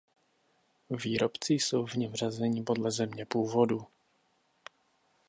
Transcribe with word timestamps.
Výrobci 0.89 1.53
jsou 1.53 1.85
v 1.85 1.93
něm 1.95 2.15
řazeni 2.15 2.63
podle 2.63 2.91
země 2.91 3.25
původu. 3.25 3.87